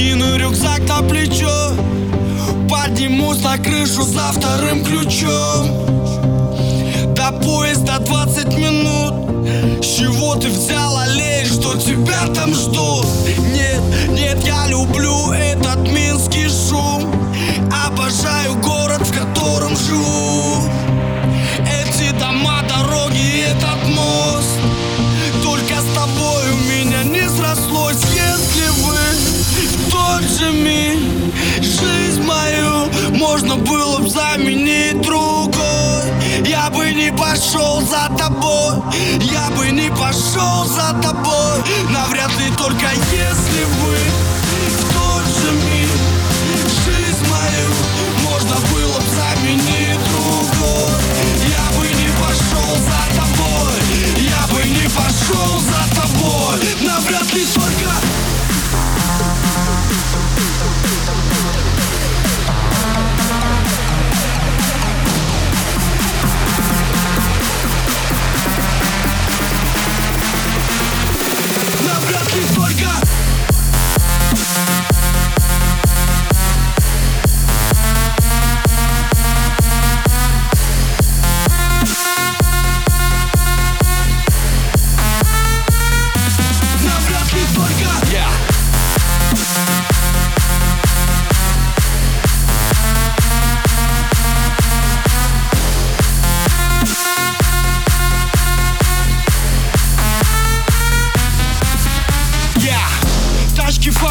[0.00, 1.74] Кину рюкзак на плечо.
[2.70, 5.68] Поднимусь на крышу за вторым ключом.
[7.14, 9.84] До поезда 20 минут.
[9.84, 13.08] С чего ты взял, олень, что тебя там ждут?
[13.52, 17.12] Нет, нет, я люблю этот минский шум.
[17.86, 20.49] Обожаю город, в котором живу
[30.48, 30.98] миг
[31.60, 35.60] Жизнь мою можно было бы заменить другой.
[36.46, 38.82] Я бы не пошел за тобой.
[39.20, 41.62] Я бы не пошел за тобой.
[41.90, 44.39] Навряд ли только если бы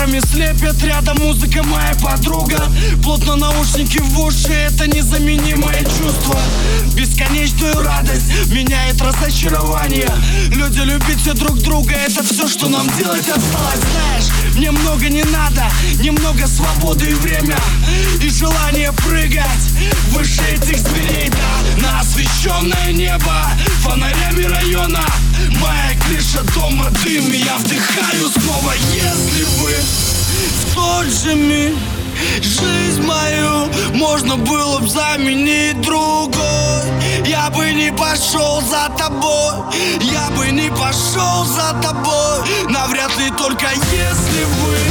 [0.00, 2.58] фарами слепят, рядом музыка моя подруга.
[3.02, 6.38] Плотно наушники в уши, это незаменимое чувство.
[6.94, 10.10] Бесконечную радость меняет разочарование.
[10.48, 13.80] Люди любить все друг друга, это все, что нам делать осталось.
[13.92, 15.64] Знаешь, мне много не надо,
[16.00, 17.58] немного свободы и время.
[18.22, 19.44] И желание прыгать
[20.10, 23.46] выше этих зверей Да, на освещенное небо
[23.80, 25.04] фонарями района.
[25.60, 28.72] Моя крыша дома дым, я вдыхаю снова.
[28.92, 29.74] Если бы
[30.70, 31.74] в тот же миг
[32.42, 36.82] Жизнь мою можно было бы заменить другой
[37.24, 39.54] Я бы не пошел за тобой
[40.00, 42.40] Я бы не пошел за тобой.
[42.68, 44.89] Навряд ли только если бы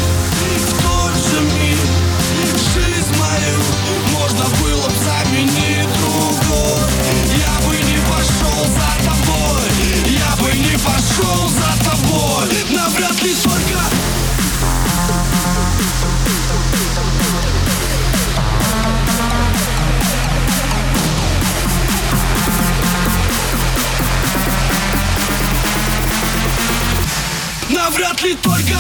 [27.90, 28.78] Навряд ли только